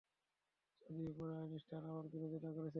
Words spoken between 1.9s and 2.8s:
আবার বিরোধিতা করেছিলেন।